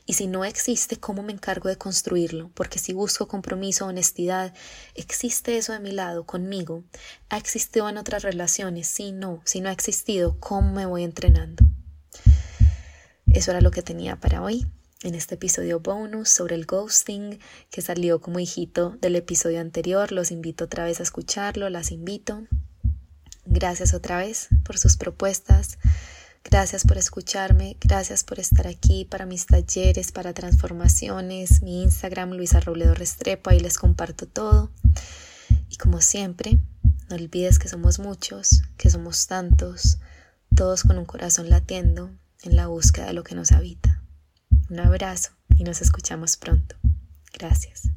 Y 0.04 0.14
si 0.14 0.26
no 0.26 0.44
existe, 0.44 0.96
¿cómo 0.96 1.22
me 1.22 1.32
encargo 1.32 1.68
de 1.68 1.78
construirlo? 1.78 2.50
Porque 2.54 2.78
si 2.78 2.92
busco 2.92 3.26
compromiso, 3.26 3.86
honestidad, 3.86 4.52
¿existe 4.94 5.56
eso 5.56 5.72
de 5.72 5.80
mi 5.80 5.92
lado, 5.92 6.26
conmigo? 6.26 6.84
¿Ha 7.30 7.38
existido 7.38 7.88
en 7.88 7.96
otras 7.96 8.22
relaciones? 8.22 8.88
Sí, 8.88 9.12
no. 9.12 9.40
Si 9.44 9.60
no 9.60 9.70
ha 9.70 9.72
existido, 9.72 10.38
¿cómo 10.38 10.72
me 10.72 10.86
voy 10.86 11.04
entrenando? 11.04 11.64
Eso 13.32 13.52
era 13.52 13.60
lo 13.60 13.70
que 13.70 13.82
tenía 13.82 14.16
para 14.16 14.42
hoy 14.42 14.66
en 15.02 15.14
este 15.14 15.36
episodio 15.36 15.80
bonus 15.80 16.28
sobre 16.28 16.54
el 16.54 16.66
ghosting 16.66 17.38
que 17.70 17.80
salió 17.80 18.20
como 18.20 18.38
hijito 18.38 18.96
del 19.00 19.16
episodio 19.16 19.60
anterior. 19.60 20.12
Los 20.12 20.30
invito 20.30 20.64
otra 20.64 20.84
vez 20.84 21.00
a 21.00 21.02
escucharlo, 21.02 21.70
las 21.70 21.90
invito. 21.90 22.46
Gracias 23.46 23.94
otra 23.94 24.18
vez 24.18 24.48
por 24.64 24.78
sus 24.78 24.96
propuestas. 24.96 25.78
Gracias 26.44 26.84
por 26.84 26.96
escucharme, 26.96 27.76
gracias 27.80 28.24
por 28.24 28.40
estar 28.40 28.66
aquí 28.66 29.04
para 29.04 29.26
mis 29.26 29.46
talleres, 29.46 30.10
para 30.10 30.32
transformaciones, 30.32 31.60
mi 31.62 31.82
Instagram 31.82 32.30
Luisa 32.30 32.60
Robledo 32.60 32.94
Restrepo, 32.94 33.50
ahí 33.50 33.60
les 33.60 33.76
comparto 33.76 34.26
todo. 34.26 34.70
Y 35.68 35.76
como 35.76 36.00
siempre, 36.00 36.58
no 37.10 37.16
olvides 37.16 37.58
que 37.58 37.68
somos 37.68 37.98
muchos, 37.98 38.62
que 38.78 38.88
somos 38.88 39.26
tantos, 39.26 39.98
todos 40.54 40.82
con 40.82 40.96
un 40.96 41.04
corazón 41.04 41.50
latiendo 41.50 42.10
en 42.42 42.56
la 42.56 42.68
búsqueda 42.68 43.06
de 43.06 43.12
lo 43.12 43.22
que 43.22 43.34
nos 43.34 43.52
habita. 43.52 43.89
Un 44.70 44.78
abrazo 44.78 45.32
y 45.58 45.64
nos 45.64 45.82
escuchamos 45.82 46.36
pronto. 46.36 46.76
Gracias. 47.32 47.90